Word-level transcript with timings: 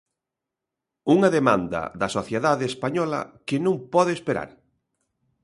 Unha 1.15 1.29
demanda 1.37 1.81
da 1.99 2.07
sociedade 2.17 2.65
española 2.71 3.19
que 3.47 3.57
non 3.65 3.75
pode 3.93 4.11
esperar. 4.17 4.49